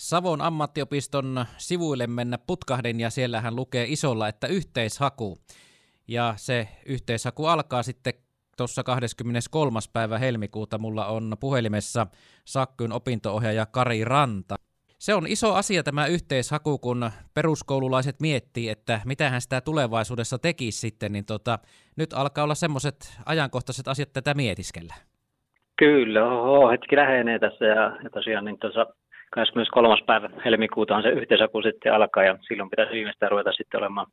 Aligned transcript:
Savon 0.00 0.40
ammattiopiston 0.40 1.44
sivuille 1.56 2.06
mennä 2.06 2.38
putkahden 2.46 3.00
ja 3.00 3.10
siellähän 3.10 3.56
lukee 3.56 3.84
isolla, 3.88 4.28
että 4.28 4.46
yhteishaku. 4.46 5.38
Ja 6.08 6.34
se 6.36 6.68
yhteishaku 6.86 7.46
alkaa 7.46 7.82
sitten 7.82 8.12
tuossa 8.56 8.82
23. 8.82 9.78
päivä 9.92 10.18
helmikuuta. 10.18 10.78
Mulla 10.78 11.06
on 11.06 11.36
puhelimessa 11.40 12.06
Sakkyn 12.44 12.92
opintoohjaaja 12.92 13.66
Kari 13.66 14.04
Ranta. 14.04 14.54
Se 14.98 15.14
on 15.14 15.26
iso 15.26 15.54
asia 15.54 15.82
tämä 15.82 16.06
yhteishaku, 16.06 16.78
kun 16.78 17.10
peruskoululaiset 17.34 18.20
miettii, 18.20 18.68
että 18.68 19.00
mitä 19.04 19.30
hän 19.30 19.40
sitä 19.40 19.60
tulevaisuudessa 19.60 20.38
tekisi 20.38 20.78
sitten, 20.78 21.12
niin 21.12 21.24
tota, 21.24 21.58
nyt 21.96 22.12
alkaa 22.12 22.44
olla 22.44 22.54
semmoiset 22.54 23.18
ajankohtaiset 23.26 23.88
asiat 23.88 24.12
tätä 24.12 24.34
mietiskellä. 24.34 24.94
Kyllä, 25.76 26.24
oho, 26.24 26.70
hetki 26.70 26.96
lähenee 26.96 27.38
tässä 27.38 27.64
ja, 27.64 27.96
ja 28.04 28.10
tosiaan 28.10 28.44
niin 28.44 28.58
tuossa 28.58 28.86
23. 29.30 30.02
päivä 30.06 30.30
helmikuuta 30.44 30.96
on 30.96 31.02
se 31.02 31.08
yhteishaku 31.08 31.62
sitten 31.62 31.94
alkaa 31.94 32.24
ja 32.24 32.38
silloin 32.48 32.70
pitäisi 32.70 32.92
viimeistään 32.92 33.30
ruveta 33.30 33.52
sitten 33.52 33.78
olemaan 33.78 34.06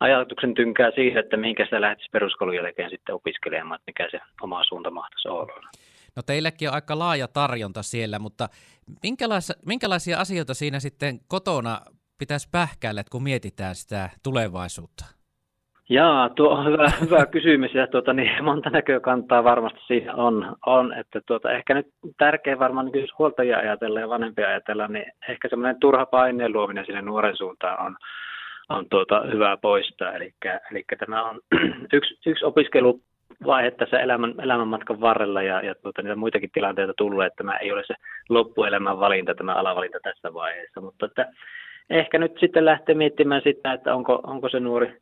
ajatuksen 0.00 0.54
tynkää 0.54 0.90
siihen, 0.94 1.24
että 1.24 1.36
mihinkä 1.36 1.64
sitä 1.64 1.80
lähtisi 1.80 2.10
peruskoulun 2.12 2.56
jälkeen 2.56 2.90
sitten 2.90 3.14
opiskelemaan, 3.14 3.80
että 3.80 3.90
mikä 3.90 4.08
se 4.10 4.20
oma 4.42 4.64
suunta 4.64 4.90
mahtaisi 4.90 5.28
olla. 5.28 5.70
No 6.16 6.22
teilläkin 6.22 6.68
on 6.68 6.74
aika 6.74 6.98
laaja 6.98 7.28
tarjonta 7.28 7.82
siellä, 7.82 8.18
mutta 8.18 8.48
minkälaisia, 9.02 9.56
minkälaisia 9.66 10.18
asioita 10.18 10.54
siinä 10.54 10.80
sitten 10.80 11.20
kotona 11.28 11.80
pitäisi 12.18 12.48
pähkäillä, 12.52 13.04
kun 13.10 13.22
mietitään 13.22 13.74
sitä 13.74 14.10
tulevaisuutta? 14.22 15.04
Jaa, 15.88 16.28
tuo 16.28 16.48
on 16.48 16.66
hyvä, 16.66 16.90
hyvä 17.06 17.26
kysymys 17.26 17.74
ja 17.74 17.86
tuota, 17.86 18.12
niin 18.12 18.44
monta 18.44 18.70
näkökantaa 18.70 19.44
varmasti 19.44 19.80
siinä 19.86 20.14
on, 20.14 20.56
on 20.66 20.92
että 20.92 21.20
tuota, 21.26 21.52
ehkä 21.52 21.74
nyt 21.74 21.86
tärkeä 22.18 22.58
varmaan, 22.58 22.86
niin 22.86 23.00
jos 23.00 23.18
huoltajia 23.18 23.58
ajatella 23.58 24.00
ja 24.00 24.08
vanhempia 24.08 24.48
ajatella, 24.48 24.88
niin 24.88 25.06
ehkä 25.28 25.48
semmoinen 25.48 25.80
turha 25.80 26.06
paineen 26.06 26.52
luominen 26.52 26.86
sinne 26.86 27.02
nuoren 27.02 27.36
suuntaan 27.36 27.86
on, 27.86 27.96
on 28.68 28.88
tuota, 28.88 29.22
hyvä 29.32 29.56
poistaa. 29.56 30.12
Eli, 30.12 30.34
eli 30.70 30.84
tämä 30.98 31.24
on 31.30 31.40
yksi, 31.92 32.14
yksi 32.26 32.44
opiskeluvaihe 32.44 33.70
tässä 33.70 34.00
elämän, 34.00 34.34
elämänmatkan 34.42 35.00
varrella 35.00 35.42
ja, 35.42 35.60
ja 35.60 35.74
tuota, 35.74 36.02
niitä 36.02 36.16
muitakin 36.16 36.50
tilanteita 36.54 36.94
tullut, 36.96 37.24
että 37.24 37.36
tämä 37.36 37.56
ei 37.56 37.72
ole 37.72 37.84
se 37.86 37.94
loppuelämän 38.28 39.00
valinta, 39.00 39.34
tämä 39.34 39.52
alavalinta 39.52 39.98
tässä 40.02 40.34
vaiheessa, 40.34 40.80
mutta 40.80 41.06
että 41.06 41.26
ehkä 41.90 42.18
nyt 42.18 42.32
sitten 42.40 42.64
lähtee 42.64 42.94
miettimään 42.94 43.42
sitä, 43.44 43.72
että 43.72 43.94
onko, 43.94 44.20
onko 44.26 44.48
se 44.48 44.60
nuori 44.60 45.00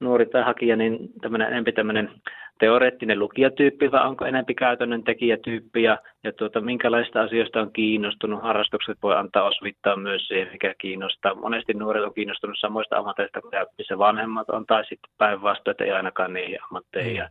nuori 0.00 0.26
tai 0.26 0.42
hakija, 0.42 0.76
niin 0.76 0.98
tämmöinen 1.20 1.48
enempi 1.48 1.72
tämmöinen 1.72 2.10
teoreettinen 2.58 3.18
lukijatyyppi 3.18 3.90
vai 3.90 4.06
onko 4.06 4.24
enempi 4.24 4.54
käytännön 4.54 5.04
tekijätyyppi 5.04 5.82
ja, 5.82 5.98
ja 6.24 6.32
tuota, 6.32 6.60
minkälaista 6.60 7.22
asioista 7.22 7.60
on 7.60 7.72
kiinnostunut. 7.72 8.42
Harrastukset 8.42 8.98
voi 9.02 9.16
antaa 9.16 9.48
osvittaa 9.48 9.96
myös 9.96 10.26
siihen, 10.26 10.52
mikä 10.52 10.74
kiinnostaa. 10.80 11.34
Monesti 11.34 11.74
nuoret 11.74 12.04
on 12.04 12.14
kiinnostunut 12.14 12.56
samoista 12.60 12.96
ammateista 12.96 13.40
kuin 13.40 13.52
missä 13.78 13.98
vanhemmat 13.98 14.50
on 14.50 14.66
tai 14.66 14.84
sitten 14.84 15.10
päinvastoin, 15.18 15.72
että 15.72 15.84
ei 15.84 15.90
ainakaan 15.90 16.32
niihin 16.32 16.58
ammatteihin. 16.64 17.16
Ja, 17.16 17.28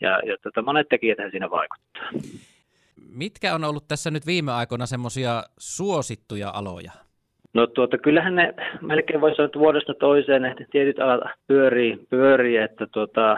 ja, 0.00 0.10
ja 0.10 0.36
tuota, 0.42 0.62
monet 0.62 0.88
tekijät 0.88 1.18
siinä 1.30 1.50
vaikuttaa. 1.50 2.08
Mitkä 3.14 3.54
on 3.54 3.64
ollut 3.64 3.88
tässä 3.88 4.10
nyt 4.10 4.26
viime 4.26 4.52
aikoina 4.52 4.86
semmoisia 4.86 5.42
suosittuja 5.58 6.50
aloja? 6.54 7.03
No 7.54 7.66
tuota, 7.66 7.98
kyllähän 7.98 8.34
ne 8.34 8.54
melkein 8.80 9.20
voisi 9.20 9.36
sanoa, 9.36 9.46
että 9.46 9.58
vuodesta 9.58 9.94
toiseen 9.94 10.44
että 10.44 10.64
tietyt 10.70 10.98
alat 10.98 11.20
pyörii, 11.46 12.06
pyörii 12.10 12.56
että 12.56 12.86
tuota, 12.86 13.36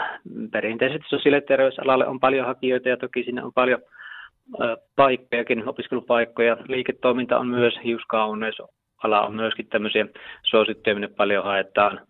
perinteisesti 0.52 1.08
sosiaali- 1.08 1.36
ja 1.36 1.40
terveysalalle 1.40 2.06
on 2.06 2.20
paljon 2.20 2.46
hakijoita 2.46 2.88
ja 2.88 2.96
toki 2.96 3.24
sinne 3.24 3.42
on 3.42 3.52
paljon 3.52 3.82
paikkojakin, 4.96 5.68
opiskelupaikkoja. 5.68 6.56
Liiketoiminta 6.68 7.38
on 7.38 7.46
myös, 7.48 7.74
hiuskauneusala 7.84 9.26
on 9.26 9.34
myöskin 9.34 9.66
tämmöisiä 9.66 10.06
suosittuja, 10.42 10.94
minne 10.94 11.08
paljon 11.08 11.44
haetaan– 11.44 12.00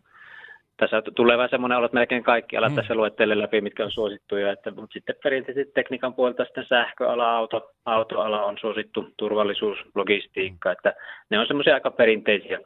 tässä 0.76 1.02
tulee 1.14 1.36
vähän 1.36 1.50
semmoinen 1.50 1.78
olo, 1.78 1.86
että 1.86 1.94
melkein 1.94 2.22
kaikki 2.22 2.56
alat 2.56 2.72
mm. 2.72 2.76
tässä 2.76 2.94
luettele 2.94 3.38
läpi, 3.38 3.60
mitkä 3.60 3.84
on 3.84 3.90
suosittuja, 3.90 4.52
että, 4.52 4.70
mutta 4.70 4.92
sitten 4.92 5.16
perinteisesti 5.22 5.72
tekniikan 5.72 6.14
puolelta 6.14 6.44
sitten 6.44 6.66
sähköala, 6.68 7.36
auto, 7.36 7.70
autoala 7.84 8.44
on 8.44 8.58
suosittu, 8.60 9.08
turvallisuus, 9.16 9.78
logistiikka, 9.94 10.72
että 10.72 10.94
ne 11.30 11.38
on 11.38 11.46
semmoisia 11.46 11.74
aika 11.74 11.90
perinteisiä, 11.90 12.58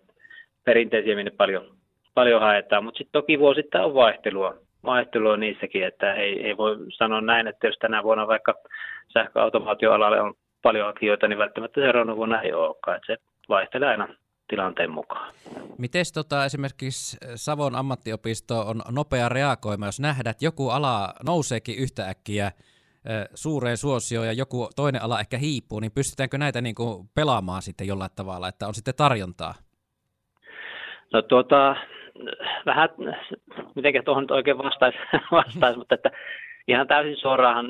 perinteisiä 0.64 1.16
minne 1.16 1.30
paljon, 1.30 1.76
paljon 2.14 2.40
haetaan, 2.40 2.84
mutta 2.84 2.98
sitten 2.98 3.22
toki 3.22 3.38
vuosittain 3.38 3.84
on 3.84 3.94
vaihtelua, 3.94 4.54
vaihtelua 4.84 5.36
niissäkin, 5.36 5.84
että 5.84 6.14
ei, 6.14 6.46
ei 6.46 6.56
voi 6.56 6.76
sanoa 6.88 7.20
näin, 7.20 7.46
että 7.46 7.66
jos 7.66 7.76
tänä 7.78 8.02
vuonna 8.02 8.26
vaikka 8.26 8.54
sähköautomaatioalalle 9.08 10.20
on 10.20 10.34
paljon 10.62 10.86
hakijoita, 10.86 11.28
niin 11.28 11.38
välttämättä 11.38 11.80
seuraavana 11.80 12.16
vuonna 12.16 12.42
ei 12.42 12.52
olekaan, 12.52 12.96
että 12.96 13.06
se 13.06 13.22
vaihtelee 13.48 13.88
aina 13.88 14.08
tilanteen 14.50 14.90
mukaan. 14.90 15.34
Miten 15.78 16.04
tota, 16.14 16.44
esimerkiksi 16.44 17.16
Savon 17.34 17.76
ammattiopisto 17.76 18.60
on 18.60 18.82
nopea 18.90 19.28
reagoima, 19.28 19.86
jos 19.86 20.00
nähdään, 20.00 20.30
että 20.30 20.44
joku 20.44 20.68
ala 20.68 21.14
nouseekin 21.26 21.78
yhtäkkiä 21.78 22.52
suureen 23.34 23.76
suosioon 23.76 24.26
ja 24.26 24.32
joku 24.32 24.68
toinen 24.76 25.02
ala 25.02 25.20
ehkä 25.20 25.38
hiipuu, 25.38 25.80
niin 25.80 25.92
pystytäänkö 25.92 26.38
näitä 26.38 26.60
niin 26.60 26.74
kuin 26.74 27.08
pelaamaan 27.14 27.62
sitten 27.62 27.86
jollain 27.86 28.10
tavalla, 28.16 28.48
että 28.48 28.66
on 28.66 28.74
sitten 28.74 28.94
tarjontaa? 28.96 29.54
No 31.12 31.22
tuota, 31.22 31.76
vähän, 32.66 32.88
miten 33.74 34.04
tuohon 34.04 34.22
nyt 34.22 34.30
oikein 34.30 34.58
vastaisi, 34.58 34.98
vastais, 35.32 35.76
mutta 35.76 35.94
että 35.94 36.10
ihan 36.68 36.86
täysin 36.86 37.16
suoraan 37.16 37.66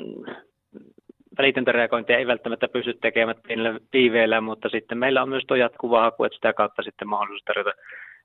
välitöntä 1.41 1.71
ei 2.17 2.27
välttämättä 2.27 2.67
pysty 2.67 2.93
tekemään 2.93 3.35
pienellä 3.47 3.79
viiveellä, 3.93 4.41
mutta 4.41 4.69
sitten 4.69 4.97
meillä 4.97 5.21
on 5.21 5.29
myös 5.29 5.43
tuo 5.47 5.57
jatkuva 5.57 6.01
haku, 6.01 6.23
että 6.23 6.35
sitä 6.35 6.53
kautta 6.53 6.81
sitten 6.83 7.07
mahdollisuus 7.07 7.43
tarjota 7.43 7.71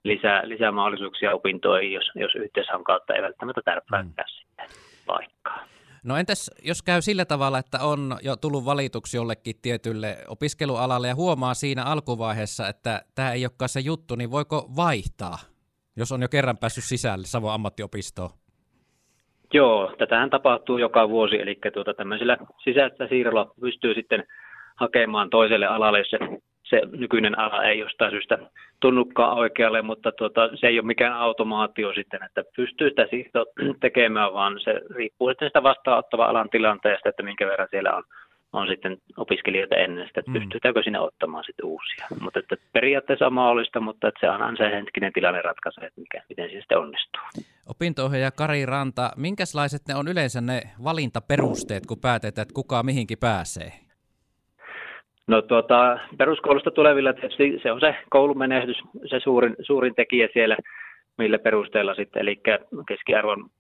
lisää, 0.05 0.49
lisää 0.49 0.73
mahdollisuuksia 0.73 1.35
opintoihin, 1.35 1.93
jos, 1.93 2.11
jos 2.15 2.35
yhteishaun 2.35 2.85
kautta 2.85 3.15
ei 3.15 3.23
välttämättä 3.23 3.61
tärppääkään 3.65 4.27
mm. 4.29 4.39
sitten 4.39 4.67
paikkaa. 5.07 5.67
No 6.05 6.17
entäs 6.17 6.51
jos 6.63 6.83
käy 6.83 7.03
sillä 7.03 7.25
tavalla, 7.25 7.59
että 7.59 7.79
on 7.81 8.19
jo 8.23 8.37
tullut 8.37 8.65
valituksi 8.65 9.17
jollekin 9.17 9.57
tietylle 9.63 10.17
opiskelualalle 10.29 11.09
ja 11.09 11.15
huomaa 11.15 11.55
siinä 11.55 11.85
alkuvaiheessa, 11.85 12.69
että 12.69 13.03
tämä 13.15 13.33
ei 13.33 13.45
olekaan 13.45 13.69
se 13.69 13.81
juttu, 13.81 14.15
niin 14.15 14.31
voiko 14.31 14.71
vaihtaa, 14.77 15.39
jos 15.97 16.13
on 16.13 16.23
jo 16.23 16.29
kerran 16.29 16.59
päässyt 16.59 16.85
sisälle 16.85 17.27
Savon 17.27 17.53
ammattiopistoon? 17.53 18.31
Joo, 19.53 19.95
tätähän 19.99 20.31
tapahtuu 20.31 20.79
joka 20.79 21.09
vuosi, 21.09 21.41
eli 21.41 21.59
tuota, 21.73 21.95
tämmöisellä 21.95 22.37
sisäistä 22.65 23.07
siirrolla 23.07 23.51
pystyy 23.61 23.95
sitten 23.95 24.25
hakemaan 24.77 25.31
toiselle 25.31 25.67
alalle, 25.67 25.99
jos 25.99 26.11
se, 26.11 26.19
se 26.63 26.83
nykyinen 26.97 27.39
ala 27.39 27.65
ei 27.65 27.79
jostain 27.79 28.11
syystä 28.11 28.39
tunnukaan 28.81 29.39
oikealle, 29.39 29.83
mutta 29.83 30.13
tuota, 30.13 30.51
se 30.55 30.67
ei 30.67 30.79
ole 30.79 30.87
mikään 30.87 31.13
automaatio 31.13 31.95
sitten, 31.95 32.23
että 32.23 32.45
pystyy 32.57 32.89
sitä 32.89 33.07
siirtoa 33.11 33.45
tekemään, 33.81 34.33
vaan 34.33 34.61
se 34.61 34.81
riippuu 34.95 35.29
sitten 35.29 35.49
sitä 35.49 35.63
vastaanottava 35.63 36.25
alan 36.25 36.51
tilanteesta, 36.51 37.09
että 37.09 37.23
minkä 37.23 37.47
verran 37.47 37.69
siellä 37.71 37.97
on 37.97 38.03
on 38.53 38.69
sitten 38.69 38.97
opiskelijoita 39.17 39.77
ennen 39.77 40.07
sitä, 40.07 40.21
että 40.21 40.33
mm. 40.33 40.39
pystytäänkö 40.39 40.83
sinne 40.83 41.01
ottamaan 41.01 41.45
sitten 41.45 41.67
uusia. 41.67 42.07
Mutta 42.21 42.39
että 42.39 42.57
periaatteessa 42.73 43.27
on 43.27 43.33
mahdollista, 43.33 43.81
mutta 43.81 44.09
että 44.09 44.21
se 44.21 44.31
on 44.31 44.57
se 44.57 44.71
hetkinen 44.71 45.13
tilanne 45.13 45.43
ratkaisee, 45.43 45.87
että 45.87 46.01
mikä, 46.01 46.23
miten 46.29 46.51
se 46.51 46.59
sitten 46.59 46.79
onnistuu. 46.79 47.23
Opinto 47.67 48.11
Kari 48.37 48.67
Ranta, 48.67 49.11
minkälaiset 49.17 49.83
ne 49.89 49.95
on 49.95 50.09
yleensä 50.09 50.41
ne 50.41 50.63
valintaperusteet, 50.85 51.87
kun 51.87 52.01
päätetään, 52.01 52.43
että 52.43 52.55
kuka 52.55 52.83
mihinkin 52.83 53.19
pääsee? 53.19 53.73
No 55.27 55.43
tuota, 55.43 55.99
peruskoulusta 56.19 56.71
tulevilla 56.71 57.13
tietysti 57.13 57.59
se 57.63 57.73
on 57.73 57.81
se 57.81 57.95
koulumenestys, 58.11 58.77
se 59.11 59.21
suurin, 59.21 59.57
suurin 59.63 59.95
tekijä 59.95 60.29
siellä, 60.33 60.57
millä 61.19 61.39
perusteella 61.39 61.95
sitten, 61.95 62.23
eli 62.23 62.41
keskiarvon 62.89 63.51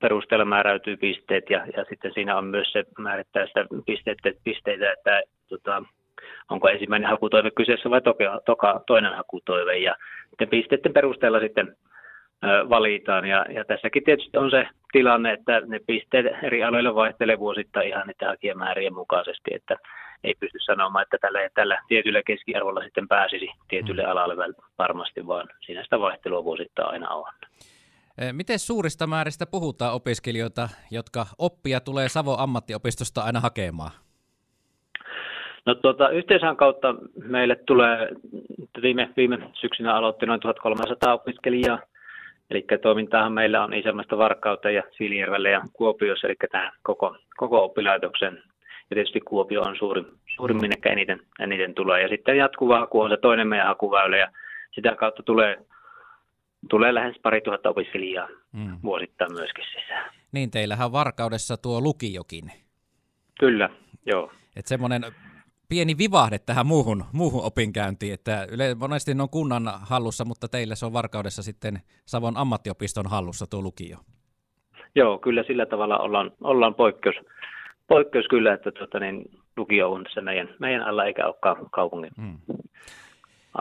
perusteella 0.00 0.44
määräytyy 0.44 0.96
pisteet 0.96 1.50
ja, 1.50 1.66
ja 1.76 1.84
sitten 1.88 2.12
siinä 2.14 2.38
on 2.38 2.44
myös 2.44 2.72
se 2.72 2.84
määrittää 2.98 3.46
sitä 3.46 3.66
pisteitä, 3.86 4.30
pisteitä 4.44 4.92
että 4.92 5.22
tota, 5.48 5.82
onko 6.50 6.68
ensimmäinen 6.68 7.10
hakutoive 7.10 7.50
kyseessä 7.50 7.90
vai 7.90 8.00
toka, 8.00 8.40
toka, 8.46 8.82
toinen 8.86 9.14
hakutoive 9.14 9.76
ja 9.76 9.94
pisteiden 10.50 10.92
perusteella 10.92 11.40
sitten 11.40 11.76
valitaan 12.68 13.26
ja, 13.26 13.46
ja 13.54 13.64
tässäkin 13.64 14.04
tietysti 14.04 14.38
on 14.38 14.50
se 14.50 14.68
tilanne, 14.92 15.32
että 15.32 15.60
ne 15.60 15.80
pisteet 15.86 16.26
eri 16.42 16.64
aloilla 16.64 16.94
vaihtelee 16.94 17.38
vuosittain 17.38 17.88
ihan 17.88 18.06
niiden 18.06 18.28
hakijamäärien 18.28 18.94
mukaisesti, 18.94 19.54
että 19.54 19.76
ei 20.24 20.34
pysty 20.40 20.58
sanomaan, 20.66 21.02
että 21.02 21.18
tällä, 21.20 21.38
tällä 21.54 21.82
tietyllä 21.88 22.22
keskiarvolla 22.22 22.82
sitten 22.84 23.08
pääsisi 23.08 23.48
tietylle 23.68 24.02
mm. 24.02 24.10
alalle 24.10 24.54
varmasti, 24.78 25.26
vaan 25.26 25.48
siinä 25.66 25.82
sitä 25.84 26.00
vaihtelua 26.00 26.44
vuosittain 26.44 26.90
aina 26.90 27.08
on. 27.08 27.32
Miten 28.32 28.58
suurista 28.58 29.06
määristä 29.06 29.46
puhutaan 29.46 29.94
opiskelijoita, 29.94 30.68
jotka 30.90 31.26
oppia 31.38 31.80
tulee 31.80 32.08
Savo 32.08 32.36
ammattiopistosta 32.38 33.20
aina 33.20 33.40
hakemaan? 33.40 33.90
No 35.66 35.74
tuota, 35.74 36.08
yhteisön 36.08 36.56
kautta 36.56 36.94
meille 37.28 37.56
tulee, 37.56 38.08
viime, 38.82 39.10
viime 39.16 39.38
syksynä 39.60 39.94
aloitti 39.94 40.26
noin 40.26 40.40
1300 40.40 41.14
opiskelijaa, 41.14 41.78
eli 42.50 42.64
toimintaahan 42.82 43.32
meillä 43.32 43.64
on 43.64 43.74
Isämästä 43.74 44.18
Varkautta 44.18 44.70
ja 44.70 44.82
Siljärvelle 44.96 45.50
ja 45.50 45.60
Kuopiossa, 45.72 46.26
eli 46.26 46.36
tähän 46.52 46.72
koko, 46.82 47.16
koko 47.36 47.64
oppilaitoksen. 47.64 48.42
Ja 48.90 48.94
tietysti 48.94 49.20
Kuopio 49.20 49.62
on 49.62 49.76
suurin, 49.78 50.06
suurimmin 50.36 50.72
ehkä 50.72 50.92
eniten, 50.92 51.20
eniten 51.40 51.74
tulee. 51.74 52.02
Ja 52.02 52.08
sitten 52.08 52.36
jatkuva 52.36 52.80
haku 52.80 53.00
on 53.00 53.10
se 53.10 53.16
toinen 53.16 53.48
meidän 53.48 53.66
hakuväylä 53.66 54.16
ja 54.16 54.28
sitä 54.74 54.96
kautta 54.96 55.22
tulee, 55.22 55.56
tulee 56.70 56.94
lähes 56.94 57.16
pari 57.22 57.40
tuhatta 57.40 57.68
opiskelijaa 57.70 58.28
mm. 58.52 58.76
vuosittain 58.82 59.32
myöskin 59.32 59.64
sisään. 59.64 60.10
Niin, 60.32 60.50
teillähän 60.50 60.92
Varkaudessa 60.92 61.56
tuo 61.56 61.80
lukiokin. 61.80 62.52
Kyllä, 63.40 63.70
joo. 64.06 64.32
Että 64.56 64.68
semmoinen 64.68 65.02
pieni 65.68 65.98
vivahde 65.98 66.38
tähän 66.38 66.66
muuhun, 66.66 67.04
muuhun 67.12 67.44
opinkäyntiin, 67.44 68.14
että 68.14 68.46
yle, 68.50 68.74
monesti 68.74 69.14
ne 69.14 69.22
on 69.22 69.30
kunnan 69.30 69.72
hallussa, 69.80 70.24
mutta 70.24 70.48
teillä 70.48 70.74
se 70.74 70.86
on 70.86 70.92
Varkaudessa 70.92 71.42
sitten 71.42 71.78
Savon 72.06 72.36
ammattiopiston 72.36 73.06
hallussa 73.06 73.46
tuo 73.46 73.62
lukio. 73.62 73.96
Joo, 74.94 75.18
kyllä 75.18 75.42
sillä 75.46 75.66
tavalla 75.66 75.98
ollaan, 75.98 76.32
ollaan 76.40 76.74
poikkeus, 76.74 77.16
poikkeus 77.88 78.26
kyllä, 78.30 78.54
että 78.54 78.72
tuota, 78.72 79.00
niin, 79.00 79.24
lukio 79.56 79.92
on 79.92 80.04
tässä 80.04 80.20
meidän, 80.20 80.48
meidän 80.60 80.82
alla 80.82 81.04
eikä 81.04 81.26
ole 81.26 81.68
kaupungin 81.70 82.10
hmm. 82.16 82.38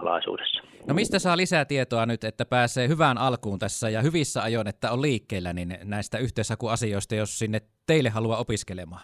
alaisuudessa. 0.01 0.61
No 0.87 0.93
mistä 0.93 1.19
saa 1.19 1.37
lisää 1.37 1.65
tietoa 1.65 2.05
nyt, 2.05 2.23
että 2.23 2.45
pääsee 2.45 2.87
hyvään 2.87 3.17
alkuun 3.17 3.59
tässä 3.59 3.89
ja 3.89 4.01
hyvissä 4.01 4.43
ajoin, 4.43 4.67
että 4.67 4.91
on 4.91 5.01
liikkeellä 5.01 5.53
niin 5.53 5.77
näistä 5.83 6.17
yhteishakuasioista, 6.17 7.15
jos 7.15 7.39
sinne 7.39 7.61
teille 7.87 8.09
haluaa 8.09 8.37
opiskelemaan? 8.37 9.01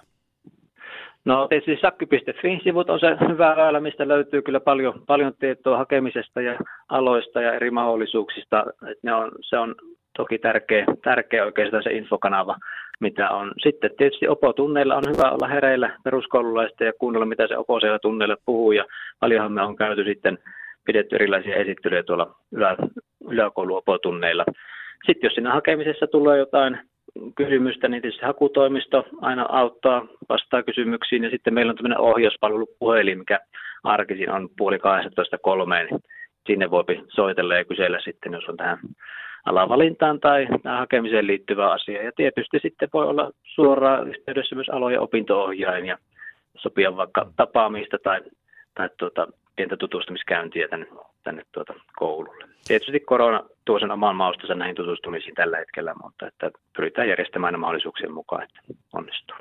No 1.26 1.48
tietysti 1.48 1.78
sakki.fi-sivut 1.82 2.90
on 2.90 3.00
se 3.00 3.18
hyvä 3.30 3.56
väylä, 3.56 3.80
mistä 3.80 4.08
löytyy 4.08 4.42
kyllä 4.42 4.60
paljon, 4.60 5.04
paljon 5.08 5.34
tietoa 5.40 5.78
hakemisesta 5.78 6.42
ja 6.42 6.60
aloista 6.90 7.42
ja 7.42 7.54
eri 7.54 7.72
mahdollisuuksista. 7.72 8.66
Et 8.92 8.98
ne 9.04 9.14
on, 9.14 9.32
se 9.42 9.58
on 9.58 9.76
toki 10.18 10.38
tärkeä, 10.38 10.86
tärkeä 11.04 11.46
oikeastaan 11.46 11.84
se 11.84 11.92
infokanava, 11.92 12.56
mitä 13.00 13.30
on. 13.30 13.52
Sitten 13.64 13.92
tietysti 13.98 14.28
opotunneilla 14.28 14.96
on 14.96 15.04
hyvä 15.08 15.32
olla 15.32 15.48
hereillä 15.48 15.98
peruskoululaista 16.04 16.84
ja 16.84 16.94
kuunnella, 17.00 17.26
mitä 17.26 17.48
se 17.48 17.58
opo 17.58 17.80
siellä 17.80 18.00
tunneilla 18.00 18.38
puhuu. 18.46 18.72
Ja 18.72 18.86
paljonhan 19.20 19.52
me 19.52 19.62
on 19.62 19.76
käyty 19.76 20.04
sitten 20.04 20.38
pidetty 20.86 21.16
erilaisia 21.16 21.56
esittelyjä 21.56 22.04
tuolla 22.04 22.36
ylä, 22.52 22.78
yläkouluopotunneilla. 23.30 24.46
Sitten 25.06 25.28
jos 25.28 25.34
siinä 25.34 25.54
hakemisessa 25.54 26.08
tulee 26.08 26.38
jotain 26.38 26.80
kysymystä, 27.36 27.88
niin 27.88 28.02
tietysti 28.02 28.26
hakutoimisto 28.26 29.06
aina 29.22 29.46
auttaa, 29.50 30.08
vastaa 30.30 30.64
kysymyksiin. 30.64 31.24
Ja 31.24 31.30
sitten 31.30 31.54
meillä 31.54 31.70
on 31.70 31.76
tämmöinen 31.76 32.00
ohjauspalvelupuhelin, 32.00 33.18
mikä 33.18 33.40
arkisin 33.84 34.32
on 34.32 34.50
puoli 34.58 34.80
12 34.80 35.38
kolmeen. 35.38 35.88
Sinne 36.48 36.72
voi 36.72 36.84
soitella 37.08 37.56
ja 37.56 37.66
kysellä 37.66 38.00
sitten, 38.04 38.34
jos 38.34 38.50
on 38.50 38.58
tähän 38.58 38.80
alavalintaan 39.46 40.20
tai 40.20 40.48
hakemiseen 40.66 41.28
liittyvä 41.28 41.72
asia. 41.72 42.04
Ja 42.04 42.12
tietysti 42.16 42.60
sitten 42.62 42.90
voi 42.94 43.08
olla 43.08 43.32
suoraan 43.44 44.08
yhteydessä 44.08 44.56
myös 44.56 44.70
alo- 44.70 44.90
ja 44.90 45.02
opinto-ohjaajan 45.02 45.86
ja 45.86 45.98
sopia 46.58 46.98
vaikka 46.98 47.32
tapaamista 47.36 47.98
tai, 48.04 48.22
tai 48.76 48.90
tuota, 48.98 49.28
pientä 49.56 49.78
tutustumiskäyntiä 49.78 50.68
tänne, 50.68 50.88
tänne 51.24 51.44
tuota 51.52 51.74
koululle. 51.96 52.46
Tietysti 52.68 53.00
korona 53.00 53.44
tuo 53.66 53.80
sen 53.80 53.92
oman 53.92 54.16
maustansa 54.16 54.56
näihin 54.56 54.76
tutustumisiin 54.76 55.36
tällä 55.36 55.58
hetkellä, 55.58 55.94
mutta 56.04 56.28
että 56.28 56.52
pyritään 56.76 57.10
järjestämään 57.10 57.48
aina 57.48 57.58
mahdollisuuksien 57.58 58.14
mukaan, 58.14 58.44
että 58.44 58.62
onnistuu. 58.94 59.36